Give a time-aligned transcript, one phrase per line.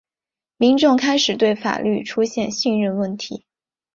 [0.57, 3.45] 民众开始对法律出现信任问题。